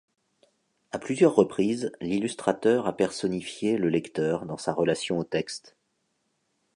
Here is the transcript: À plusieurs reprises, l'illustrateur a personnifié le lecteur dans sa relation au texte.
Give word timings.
À 0.91 0.97
plusieurs 0.97 1.35
reprises, 1.35 1.91
l'illustrateur 2.01 2.87
a 2.87 2.97
personnifié 2.97 3.77
le 3.77 3.87
lecteur 3.87 4.47
dans 4.47 4.57
sa 4.57 4.73
relation 4.73 5.19
au 5.19 5.23
texte. 5.23 5.75